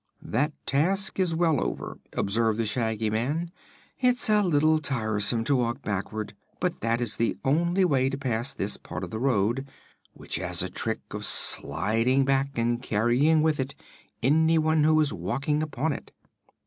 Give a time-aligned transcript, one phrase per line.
[0.23, 3.51] "That task is well over," observed the Shaggy Man.
[3.99, 8.51] "It's a little tiresome to walk backward, but that is the only way to pass
[8.51, 9.67] this part of the road,
[10.15, 13.75] which has a trick of sliding back and carrying with it
[14.23, 16.09] anyone who is walking upon it."